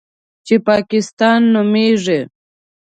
[0.45, 2.19] چې پاکستان نومېږي.